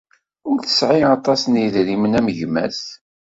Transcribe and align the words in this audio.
Ur 0.49 0.57
tesɛi 0.63 1.03
aṭas 1.17 1.41
n 1.47 1.59
yedrimen 1.61 2.17
am 2.19 2.27
gma-s. 2.37 2.81